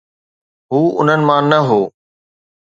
[0.73, 1.81] هو انهن مان نه هو.